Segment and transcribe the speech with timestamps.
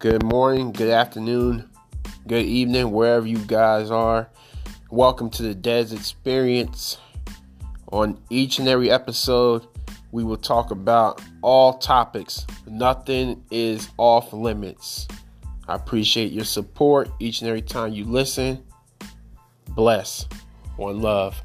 [0.00, 1.68] Good morning, good afternoon,
[2.28, 4.30] good evening, wherever you guys are.
[4.92, 6.98] Welcome to the Des Experience.
[7.90, 9.66] On each and every episode,
[10.12, 12.46] we will talk about all topics.
[12.64, 15.08] Nothing is off limits.
[15.66, 18.62] I appreciate your support each and every time you listen.
[19.70, 20.28] Bless.
[20.76, 21.42] One love.